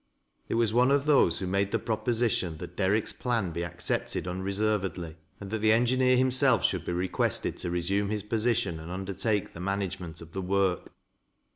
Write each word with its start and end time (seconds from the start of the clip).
It 0.49 0.55
was 0.55 0.73
one 0.73 0.89
of 0.89 1.05
these 1.05 1.37
who 1.37 1.45
made 1.45 1.69
the 1.69 1.77
proposition 1.77 2.57
that 2.57 2.75
Dec 2.75 2.89
rick's 2.89 3.13
plan 3.13 3.51
be 3.51 3.63
accepted 3.63 4.27
unreservedly, 4.27 5.15
and 5.39 5.51
that 5.51 5.59
the 5.59 5.69
engiueei 5.69 6.17
himself 6.17 6.65
should 6.65 6.85
be 6.85 6.91
requested 6.91 7.57
to 7.57 7.69
resume 7.69 8.09
his 8.09 8.23
position 8.23 8.79
and 8.79 8.89
undertake 8.89 9.53
the 9.53 9.59
management 9.59 10.19
of 10.19 10.31
the 10.31 10.41
work. 10.41 10.91